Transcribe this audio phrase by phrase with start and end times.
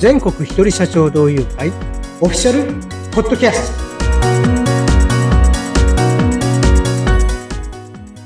[0.00, 1.68] 全国一人社長同友会
[2.22, 2.72] オフィシャル
[3.10, 3.84] ポッドキャスト。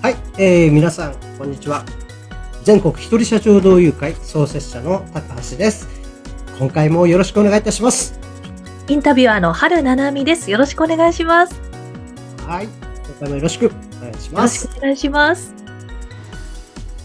[0.00, 1.84] はい、えー、皆さんこんにちは。
[2.62, 5.88] 全国一人社長同友会創設者の高橋です。
[6.60, 8.20] 今回もよろしくお願いいたします。
[8.86, 10.52] インタビュアーの春七海です。
[10.52, 11.60] よろしくお願いします。
[12.46, 14.66] はい今回もよろしくお願いします。
[14.66, 15.52] よろしくお願いします。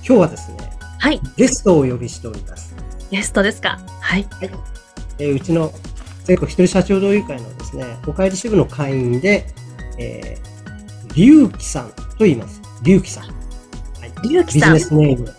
[0.07, 0.57] 今日はですね
[0.99, 1.19] はい。
[1.37, 2.75] ゲストをお呼びしております。
[3.09, 4.49] ゲストですかはい、はい
[5.19, 5.71] えーうちの
[6.23, 9.45] 全国一人社長同友会のですね、お帰り支部の会員で、
[9.99, 12.59] えー、りゅうきさんと言います。
[12.83, 13.23] りゅうきさん。
[13.25, 15.33] はい、りゅうきさんビジネスネーム、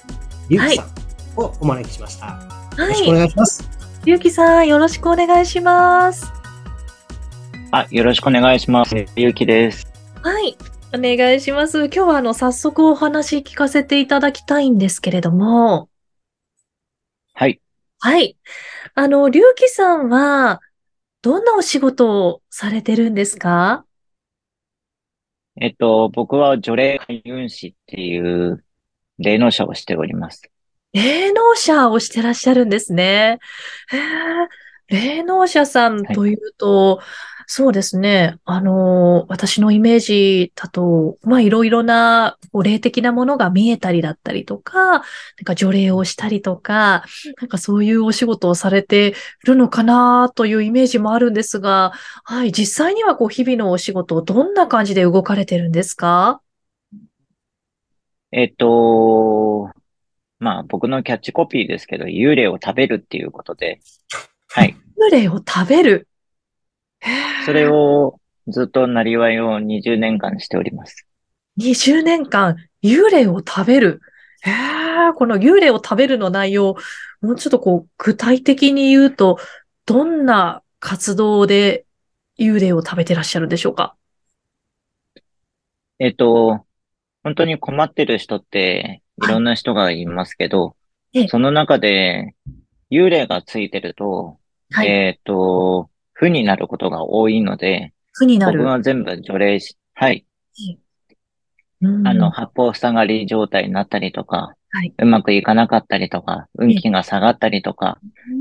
[0.48, 2.26] りゅうきさんをお招きしました。
[2.76, 3.68] よろしくおはい願いします。
[4.04, 6.32] ゆうきさんよろしくお願いします
[7.72, 8.94] あ、よろしくお願いします。
[9.16, 9.86] ゆうきです。
[10.22, 10.56] はい
[10.92, 15.88] お願いします今日はあの早速お話聞かせていただきたいんですけれども
[17.32, 17.60] はい。
[18.02, 18.38] はい
[18.94, 20.60] あのりゅうきさんは
[21.20, 23.84] どんなお仕事をされてるんですか？
[25.60, 28.64] えっと、僕は除霊開運師っていう
[29.18, 30.50] 霊能者をしております。
[30.94, 33.38] 霊能者をしてらっしゃるんですね。
[33.92, 37.00] へえ、霊能者さんというと、
[37.52, 38.36] そうですね。
[38.44, 45.02] あの、私のイメージだと、まあ、いろいろな、こう霊的なものが見えたりだったりとか、なん
[45.44, 47.04] か除霊をしたりとか、
[47.40, 51.90] なんかそういうお仕事をされてるのかなというイメージもあるんですが、
[52.22, 56.42] はい、実際にはこう、日々のお仕事をどんな感じで動かれてるんですか？
[58.30, 59.70] えっと、
[60.38, 63.80] まあ僕のキャッチコピーですけど、幽霊を食べるっていうことで、
[64.50, 64.76] はい。
[64.96, 66.06] 幽霊を食べる？
[67.46, 71.06] それをずっとなりわいを20年間しております。
[71.56, 74.00] 20年間、幽霊を食べる。
[74.42, 76.76] へえ、この幽霊を食べるの内容、
[77.20, 79.38] もうちょっとこう、具体的に言うと、
[79.86, 81.84] どんな活動で
[82.38, 83.96] 幽霊を食べてらっしゃるんでしょうか？
[85.98, 86.64] えっと、
[87.22, 90.74] 本当に困ってる人っていろんな人がいますけど
[91.12, 92.34] ええ、その中で
[92.90, 94.38] 幽霊がついてると、
[94.70, 94.88] はい。
[94.88, 98.58] えっと、負になることが多いので、負になる。
[98.58, 100.26] 僕は全部除霊し、はい。
[101.80, 104.92] うんあの、八方塞がり状態になったりとか、はい。
[104.98, 107.98] うまくいかなかったりとか、運気が下がったりとか、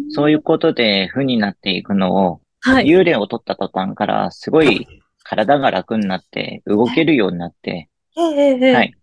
[0.09, 2.85] そういうことで負になっていくのを、はい。
[2.85, 4.85] 幽霊を取った途端から、すごい
[5.23, 8.93] 体が楽になって、動けるようになって、はい。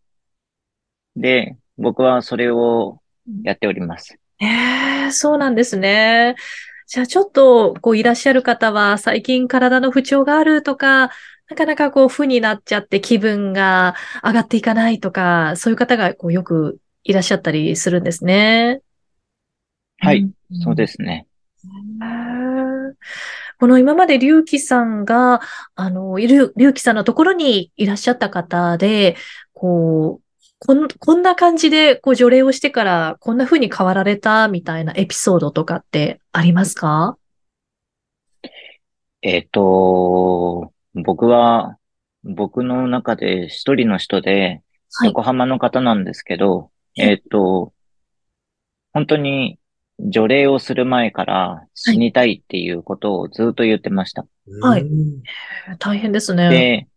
[1.16, 3.00] で、僕はそれを
[3.42, 4.18] やっております。
[4.38, 6.36] ええそうなんですね。
[6.86, 11.10] じゃあちょっと、こういらっしゃる方は最近体の不調があるとか、
[11.48, 18.80] なかなかこう負になっちゃって気分が上がっていかないとか、そういう方がこうよくいらっしゃったりするんですね。
[19.98, 20.32] はい、ん
[20.62, 21.26] そうですね。
[23.58, 25.40] この今まで龍樹さんが、
[25.74, 29.16] あの、いる、龍樹さんのところにいらっしゃった方で、
[29.54, 30.25] こう、
[30.58, 37.18] こん、こんな感じで、こう、除霊をしてから、こんな風に変わられたみたいなエピソードとかってありますか？
[39.22, 41.76] えっと、僕は、
[42.24, 44.62] 僕の中で一人の人で、
[44.92, 45.08] はい。
[45.08, 47.74] 横浜の方なんですけど、ええっと、
[48.92, 49.58] 本当に
[49.98, 54.26] 除霊をする前から死にたいっていうことをずっと言ってました。
[54.62, 55.22] はいうん
[55.78, 56.48] 大変ですね。
[56.48, 56.88] で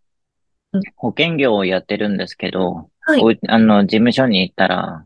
[0.72, 3.22] うん、保険業をやってるんですけど、はい。
[3.24, 5.04] おあの、事務所に行ったら、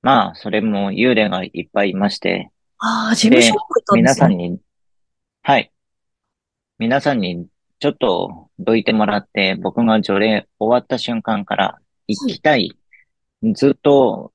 [0.00, 4.00] まあ、それも幽霊がいっぱいいまして、ああ、事務所に行ったんですね。
[4.00, 4.58] 皆さんに、
[5.42, 5.72] はい。
[6.78, 7.46] 皆さんに
[7.80, 11.78] ちょっとどいてもらって、僕が除霊終わった瞬間から
[12.08, 12.74] 行きたい。
[13.52, 14.32] ずっと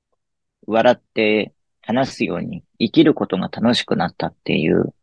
[0.68, 4.94] 笑って話すように生きることが楽しくなったっていう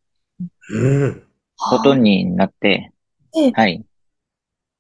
[0.70, 1.24] うん。
[1.58, 2.94] ことになって、
[3.36, 3.84] ええはい。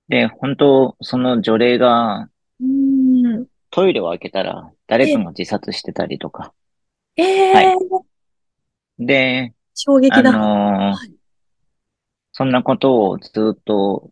[0.08, 2.30] で、本当、その除霊がうん。
[3.78, 6.52] トイレを開けたら誰かが自殺してたりとか。
[7.16, 7.78] ええはい
[8.98, 10.32] で、あ衝撃だ。
[10.32, 11.14] のーはい
[12.32, 14.12] そんなことをずっと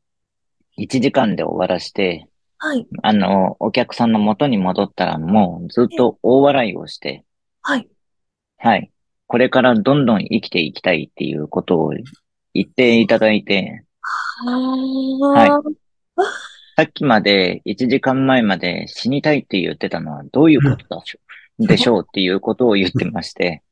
[0.78, 2.28] 1時間で終わらして、
[2.58, 2.88] はい。
[3.02, 7.24] あの、お客さんの元に戻ったらもうずっと大笑いをして、
[7.62, 7.88] はい。
[8.58, 8.92] はい。
[9.26, 11.94] これからどんどん生きていきたいっていうことを
[12.54, 13.84] 言っていただいて、
[14.46, 15.62] は
[16.76, 21.20] さっきまで1時間前まで死にたいって言ってたのはどういうことだしょ、
[21.60, 23.64] でしょうっていうことを言ってまして、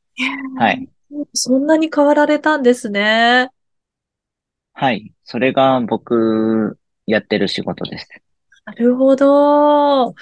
[0.58, 0.88] はい。
[1.34, 3.50] そんなに変わられたんですね。
[4.74, 5.14] はい。
[5.26, 8.08] それが僕やってる仕事です。
[8.66, 10.16] なるほど。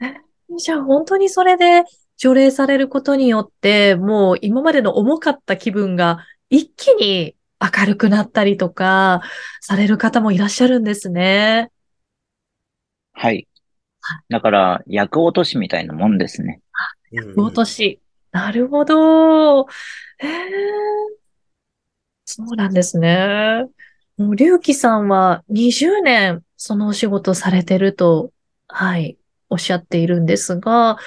[0.00, 0.14] え
[0.58, 1.82] じゃあ本当にそれで
[2.16, 9.22] 除霊されることによって、もう今までの重かった気分が一気に明るくなったりとか、
[9.60, 11.72] される方もいらっしゃるんですね。
[13.20, 13.48] はい。
[14.28, 16.60] だから、役落としみたいなもんですね。
[17.12, 18.00] うん落とし。
[18.30, 19.62] なるほど。
[19.62, 19.64] へ
[20.26, 20.28] え。
[22.24, 23.66] そうなんですね。
[24.16, 28.30] もう、龍樹さんは20年そのお仕事されてると、
[28.68, 29.16] はい、
[29.48, 30.98] おっしゃっているんですが、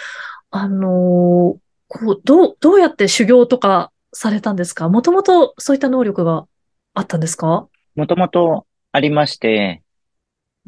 [0.49, 4.89] あのーこう、どう、どうやって修行とかされたんですか？
[4.89, 6.47] もともとそういった能力が
[6.93, 7.67] あったんですか？
[7.95, 9.83] もともとありまして、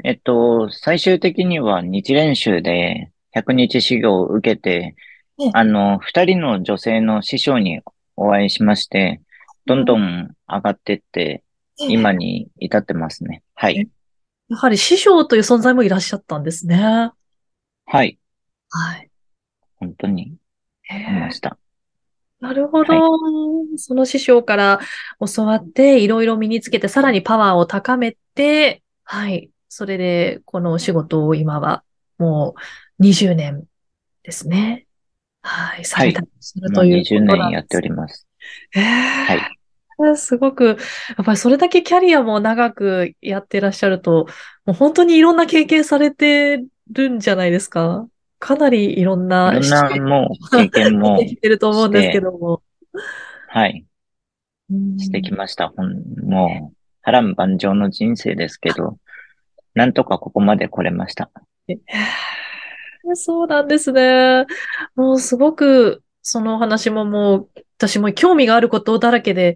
[0.04, 4.96] えっと、最終的には日練習で100日修行を受けて
[5.40, 7.82] ええ、あの、二人の女性の師匠に
[8.16, 9.22] お会いしまして、
[9.66, 11.44] どんどん上がってって、
[11.78, 13.44] 今に至ってますね。
[13.56, 13.88] はい。
[14.50, 16.78] やはり師匠という存在もいらっしゃったんですね。
[16.78, 17.14] は
[17.86, 18.18] はい。
[18.98, 19.10] い。
[19.80, 20.36] 本当に
[20.84, 21.58] へいました。
[22.40, 22.94] なるほど。
[23.78, 24.80] その師匠から
[25.36, 29.50] 教わって、いろいろ身につけて、さらにパワーを高めて、はい。
[29.76, 31.84] それで、このお仕事を今は、
[32.20, 32.54] も
[33.00, 33.64] う20年
[34.22, 34.86] ですね。
[35.42, 35.84] はい。
[35.84, 38.28] されたりするという20ことなん年やっております。
[38.72, 40.18] へーはい。
[40.18, 40.74] すごく、や
[41.24, 44.28] っぱりそれだけキャリアも長くやってらっしゃると、
[44.66, 48.08] もう本当にいろんな経験されてるんじゃないですか？
[48.38, 52.62] かなりいろんいなろんなもう 経験もで、きてると思うんですけども。
[53.48, 53.86] はい、
[54.72, 55.70] うんしてきました。
[55.70, 58.98] ほんもう、波乱万丈の人生ですけど、
[59.74, 61.30] なんとかここまで来れました。
[63.16, 64.46] そうなんですね。
[64.96, 69.56] もうすごく、そのお話ももう、私も興味があることだらけで、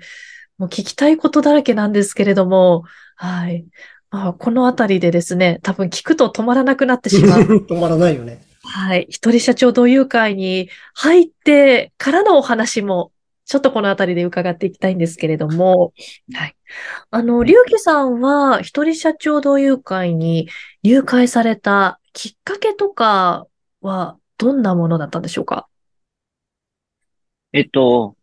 [0.57, 2.83] もう聞きたいことだらけなんですけれども、
[3.15, 3.65] はい。
[4.09, 7.41] まあ、このあたりでですね、多分聞くと止まらなくなってしまう。
[7.67, 8.41] 止まらないよね。
[8.63, 9.07] はい。
[9.09, 13.11] 一人社長同友会に入ってからのお話も、
[13.47, 15.93] ちょっとこのあたりで伺っていきたいんですけれども、
[16.33, 16.55] はい。
[17.11, 20.49] あの、龍樹さんは一人社長同友会に
[20.83, 23.47] 入会されたきっかけとか
[23.81, 25.67] はどんなものだったんでしょうか？
[27.53, 28.17] えっと、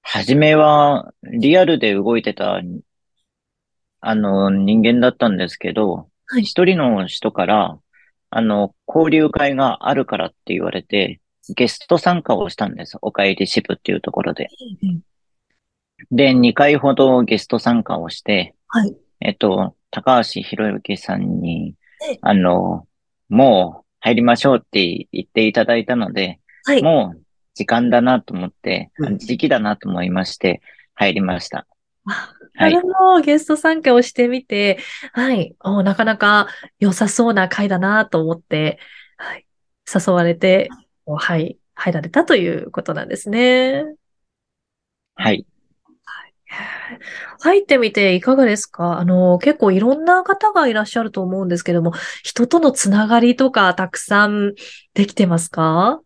[0.00, 2.60] はじめはリアルで動いてた、
[4.00, 6.42] あの、人間だったんですけど、はい。
[6.42, 7.78] 一人の人から、
[8.30, 11.20] あの、交流会があるからって言われて、
[11.50, 12.98] ゲスト参加をしたんです。
[13.02, 14.48] お帰り支部っていうところで。
[16.10, 18.96] で、2回ほどゲスト参加をして、はい。
[19.20, 22.86] えっと、高橋博之さんにええ、あの、
[23.28, 26.82] もう入りましょうって言っていただいたので、はい。
[26.82, 27.22] もう
[27.54, 30.60] 時間だなと思ってうん、時期だなと思いまして、
[30.94, 31.66] 入りました。
[32.06, 33.20] あはないるほど。
[33.20, 34.78] ゲスト参加をしてみて、
[35.12, 35.54] はい。
[35.60, 36.48] おなかなか
[36.78, 38.78] 良さそうな会だなと思って、
[39.16, 39.46] はい。
[39.86, 41.58] 誘われて、おはい。
[41.74, 43.84] 入られたということなんですね。
[45.14, 45.46] はい。
[47.40, 48.98] 入ってみていかがですか？
[48.98, 54.52] あの、結構いろんな方がいらっしゃると思うんですけども、人とのつながりとかたくさん
[54.92, 56.02] できてますか？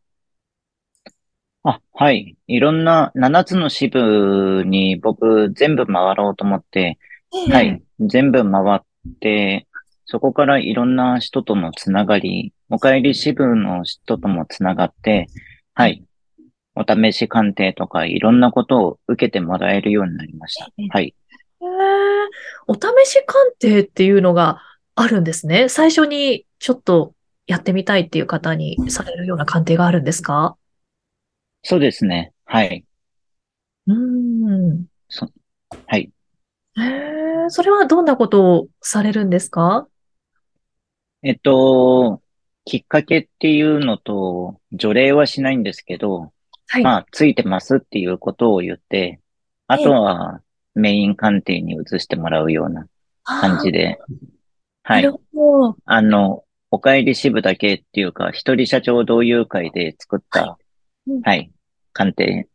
[1.64, 2.36] あ、はい。
[2.46, 6.98] いろんな7つの支部に僕全部回ろうと思って、
[7.50, 7.62] は。
[7.62, 7.82] い。
[7.98, 8.80] 全部回っ
[9.20, 9.66] て、
[10.06, 15.26] そこからいろんな人とのつながり、お帰り支部の人ともつながって、
[15.74, 16.02] はい。
[16.74, 20.70] お試し鑑定とかいろんなことを受けてもらえるようになりました。
[20.90, 21.14] はい。
[21.60, 21.66] へー
[22.66, 24.60] お試し鑑定っていうのが
[24.94, 25.68] あるんですね。
[25.68, 27.14] 最初にちょっと
[27.46, 30.56] やってみたいっていう方にされるような鑑定があるんですか？
[31.62, 32.32] そうですね。
[32.44, 32.84] はい。
[33.86, 34.84] うーん。
[35.86, 36.10] はい。
[36.76, 39.88] へーそれはどんなことをされるんですか？
[41.26, 42.22] えっと、
[42.64, 46.32] きっかけっていうのと、除霊はしないんですけど、
[46.68, 46.84] はい。
[46.84, 49.20] まあ、ついてますっていうことを言って、
[49.66, 50.40] あとは
[50.76, 52.86] メイン鑑定に移してもらうような
[53.24, 53.98] 感じで、
[54.84, 54.94] は。
[54.94, 55.76] ないるほど。
[55.84, 60.58] あの、お帰り支部だけっていうか、一人社長同友会で作った、
[61.08, 61.50] うんはい、
[61.92, 62.46] 鑑定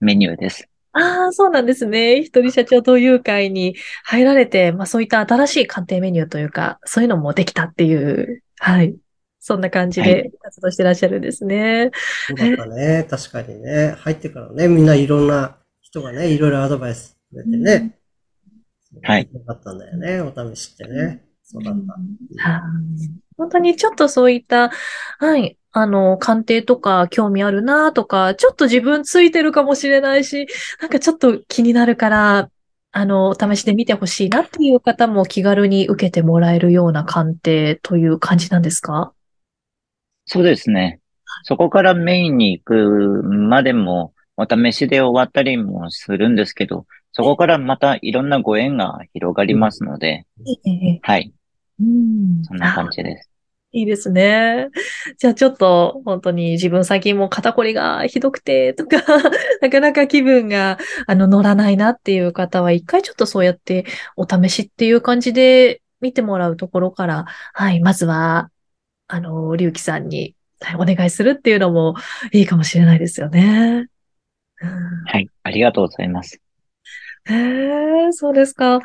[0.00, 0.68] メニューです。
[0.98, 2.22] ああ、そうなんですね。
[2.22, 8.96] 一人社長同友会に入られて、まあそういった新しい鑑定メニューというか、そういうのもできたっていう、はい。
[9.38, 11.90] そんな感じはで活動してらっしゃるんですね。
[12.26, 13.06] そうだったね。
[13.08, 13.94] 確かにね。
[13.98, 17.98] 入ってからね、みんないろんな人がね、いろいろアドバイスくれてね。
[19.02, 19.28] はい。
[19.32, 20.20] よかったんだよね。
[20.20, 21.22] お試しってね。
[21.42, 21.74] そうだっ
[22.36, 22.50] た。
[22.50, 24.70] はい本当にちょっとそういった、
[25.18, 30.46] はい、あの、鑑定とか興味あるなとか、ちょっと自分ついてるかもしれないし、
[30.80, 32.50] なんかちょっと気になるから、
[32.92, 39.12] あの、お試しで見てほしいなっていう方も気軽に受けてもらえるような鑑定という感じなんですか？
[40.24, 41.00] そうですね。
[41.42, 51.34] そこからメインに行くまでも、お試しで終わったりもするんですけど、そこからまたいろんなご縁が広がりますので、ええはい。
[51.80, 53.30] うんそんな感じです。
[53.72, 54.68] いいですね。
[55.18, 58.96] じゃあちょっと本当に自分最近も肩こりがひどくてとか、
[59.60, 63.84] なかなか気分があの乗らないなっていう方は一回ちょっとそうやって
[64.16, 68.50] お試しっていう感じで見てもらうところから、はい、まずは、
[69.08, 71.94] あの、りゅうきさんにはいお願いするっていうのも
[72.32, 73.88] いいかもしれないですよね。
[74.62, 75.28] うんはい。
[75.42, 76.40] ありがとうございます。
[77.26, 77.34] へ
[78.08, 78.80] え、そうですか。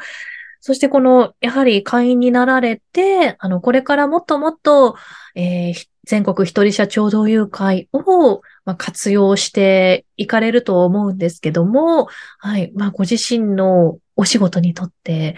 [0.62, 4.96] そしてこの、やはり会員になられて、あの、これからもっともっと、
[5.36, 12.08] えーひ全国一人社長同友会を、まあ、活用していかれると思うんですけども、
[12.40, 15.36] はい、まあ、ご自身のお仕事にとって、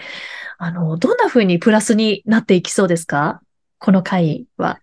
[0.56, 3.42] あの、どんな風にプラスになっていきそうですか？
[3.78, 4.80] この会は。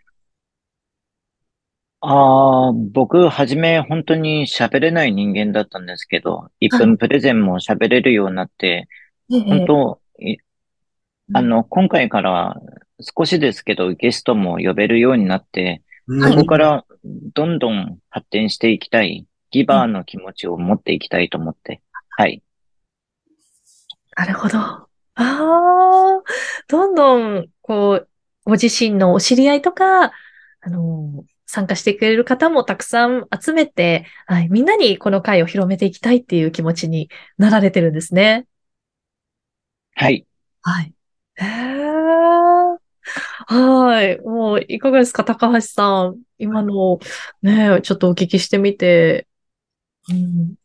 [2.02, 8.88] ああ、僕、はじめ本当に喋れない人間だったんですけど、1分プレゼンも喋れるようになって、
[9.48, 10.01] 本当、い
[11.34, 12.60] あの、今回から
[13.00, 15.82] 少しですけど、ゲストも呼べるようになって、はい
[16.34, 16.84] そこから
[17.34, 22.42] どんどん発展していきたい、ギバーの気持ちを持っていきたいと思って、はい。
[24.18, 24.58] なるほど。
[24.58, 26.22] ああ、
[26.68, 28.10] どんどん、こう、
[28.46, 30.12] ご自身のお知り合いとか、
[30.62, 38.48] あの、参加してくれる方もたくさん集めて、はい、みんなにこの会を広めていきたいっていう気持ちになられてるんですね。
[40.02, 40.26] はい。
[40.64, 40.94] はい。
[41.36, 41.48] へえ。
[43.46, 44.20] はい。
[44.22, 46.20] もう、いかがですか、高橋さん。
[46.40, 46.98] 今の、
[47.44, 49.28] ね、ちょっとお聞きしてみて。
[50.10, 50.18] うん。
[50.18, 50.56] い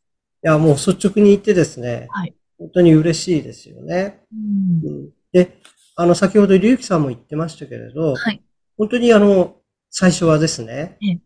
[0.40, 4.22] や、もう率直に言ってですね、はい本当に嬉しいですよね。
[4.32, 5.60] うんうんで、
[5.96, 8.42] あの、先ほどりゅうきさんも言ってましたけれど、はい。
[8.78, 9.56] 本当にあの、
[9.90, 11.20] 最初はですねええ、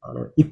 [0.00, 0.44] あの、い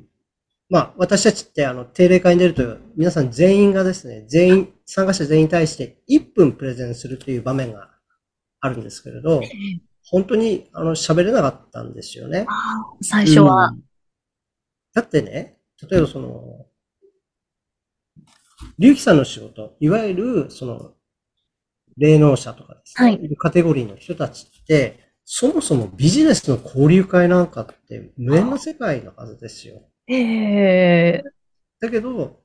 [0.70, 7.90] まあ、私たちってあの、定例会に出ると、皆さん全員がですね、全員、参加者全員に対して1分プレゼンするという場面が
[8.60, 9.40] あるんですけれど、
[10.04, 12.46] 本当にあの、喋れなかったんですよね。
[13.00, 13.82] 最初はう、ん
[14.94, 15.58] だってね、
[15.88, 16.66] 例えばその、
[18.78, 20.92] 龍樹さんの仕事、いわゆる、その、
[21.96, 29.82] 霊能者とかですね、はいカテゴリーの人たちって、そもそもビジネスの交流会なんかって無縁の世界のはずですよ。
[30.08, 31.22] ええ
[31.80, 32.40] だけど、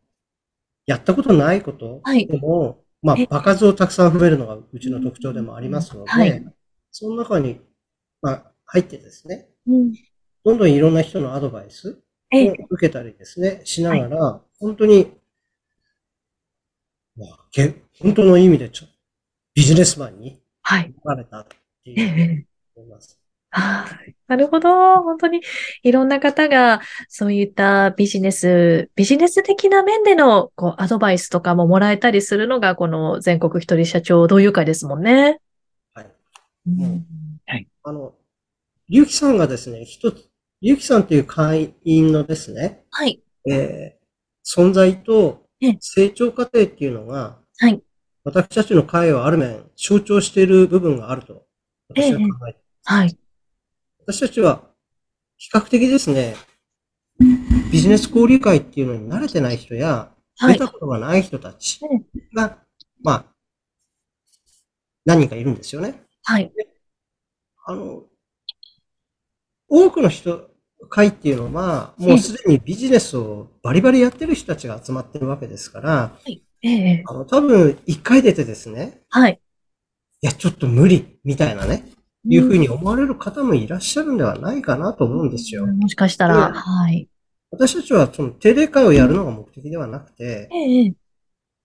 [0.85, 2.27] やったことないことはい。
[2.27, 6.45] でも、まあえ、場数をたくさん踏めるのがうちの特徴でもありますので、はい。
[6.91, 7.59] その中に、
[8.21, 9.93] まあ、入ってですね、うん。
[10.43, 11.99] どんどんいろんな人のアドバイス
[12.31, 15.11] えを受けたりですね、しながら、本当に、
[17.15, 18.87] まあ、け本当の意味でちょ
[19.53, 20.93] ビジネスマンにはい。
[21.03, 23.22] なれたってえいうふうにえ思います。
[23.53, 24.15] はい。
[24.27, 24.69] なるほど。
[25.03, 25.41] 本当に
[25.83, 35.39] いろんな方がそういったビジネス、ビジネス的な面でのこうアドバイスとかももらえたりするのがこの全国一人社長同友会ですもんね。
[35.93, 36.11] はい。
[36.67, 37.05] うん
[37.85, 38.13] あの、
[38.87, 40.29] りゅうきさんがですね、一つ、
[40.61, 43.21] りゅうきさんという会員のですね、はい。
[43.49, 44.03] えー
[44.45, 47.81] 存在とええ成長過程っていうのが、はい。
[48.25, 51.45] 私たちの会をある面象徴している部分があると、
[51.89, 53.17] 私は考えて、はい。
[54.05, 54.63] 私たちは
[55.37, 56.35] 比較的ですね、
[57.71, 62.57] ビジネス交流会っていうのに慣れてない人や、はい出たことがない人たちうんが、
[63.03, 63.25] まあ、
[65.05, 66.01] 何人かいるんですよね。
[66.23, 66.51] はい。
[67.65, 68.03] あの、
[69.69, 70.49] 多くの人、
[70.89, 76.17] 会っていうのは、もうすでにビジネスをバリバリやってる人たちが集まってるわけですから、
[76.63, 79.39] ええあの、多分一回出てですね、はい。
[80.21, 81.85] いや、ちょっと無理、みたいなね、
[82.25, 85.67] いうふうに思われる方もいらっしゃるんではないかなと思うんですよ。
[85.67, 87.09] もしかしたら、はい。
[87.51, 90.93] 私たちはその定例会をやるのが目的ではなくて、ええ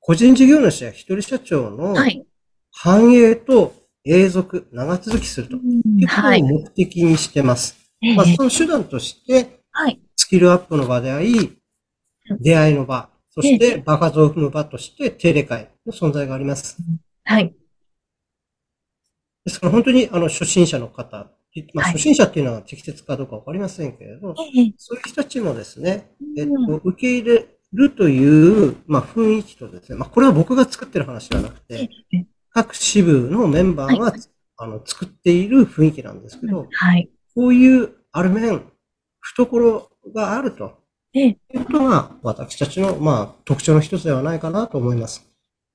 [0.00, 2.25] 個人事業主や一人社長のはい。
[2.71, 3.75] 繁栄と
[4.05, 6.43] 永続、長続きするとうんいうことをはい。
[6.43, 7.77] 目的にしてます。
[8.00, 10.00] ええまあ、その手段として、はい。
[10.17, 11.59] スキルアップの場であり、
[12.41, 16.77] 出会いの場、そして場数を踏む場として定例会の存在があります。
[17.25, 17.55] はい。
[19.45, 21.30] ですから本当にあの初心者の方、
[21.75, 21.92] まあ、はい。
[21.92, 26.66] 初心者っていうのは適切かどうかわかりませんけれど、ええそういう人たちもですね、えっうん。
[26.66, 34.12] と、受け入れるという、まあ、雰囲気とですね、まあ、これは僕が作ってる話ではなくて、え各支部のメンバーが、
[34.61, 37.09] あの作っている雰囲気なんですけど、はい。
[37.35, 38.62] こういうある面、
[39.21, 40.78] 懐があると。
[41.14, 41.26] ええ。
[41.28, 45.27] いうことが、私たちの、まあ、特徴の一つではないかなと思います。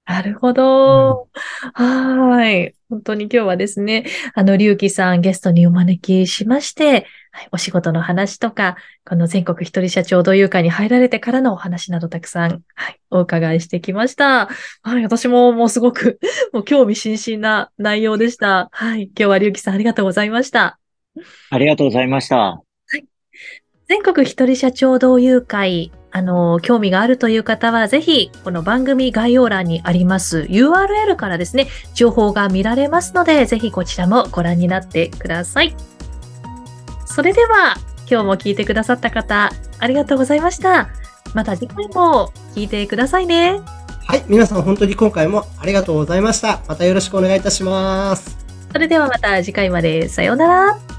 [0.05, 1.29] なるほど。
[1.73, 2.75] はい。
[2.89, 4.05] 本当に今日はですね、
[4.35, 14.49] あの、龍樹さんゲストにお招きしまして、はい、お仕事の話とか、この全国一人社長同友会に入られてからのお話などたくさん、はい、お伺いしてきました。
[14.81, 16.19] はい、私ももうすごく
[16.51, 18.69] もう興味津々な内容でした。
[18.71, 20.77] はい、今日は龍樹さんありがとうございました。
[21.49, 22.37] ありがとうございました。
[22.37, 22.61] は
[22.93, 23.05] い。
[23.87, 35.75] 全国一人社長同友会あの、興味があるという方は、ぜひ、この番組概要欄にあります URL からですね、情報が見られますので、ぜひこちらもご覧になってください。
[37.07, 37.77] それでは、
[38.07, 40.89] 今日も聞いてくださった方、ありがとうございました。
[41.33, 43.59] また次回も聞いてくださいね。
[44.05, 46.61] はい、皆さん本当に今回もありがとうございました。
[46.67, 48.37] またよろしくお願いいたします。
[48.71, 50.07] それではまた次回まで。
[50.09, 50.92] さようなら。